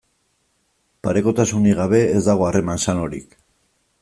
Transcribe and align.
Parekotasunik 1.07 1.77
gabe 1.83 2.01
ez 2.17 2.25
dago 2.31 2.49
harreman 2.49 2.83
sanorik. 2.87 3.41